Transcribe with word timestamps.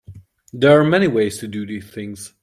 There 0.51 0.79
are 0.79 0.83
many 0.83 1.07
ways 1.07 1.37
to 1.37 1.47
do 1.47 1.63
these 1.63 1.87
things. 1.87 2.33